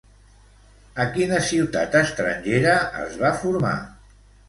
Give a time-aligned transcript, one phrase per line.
[1.03, 2.75] A quina ciutat estrangera
[3.07, 3.79] es va formar?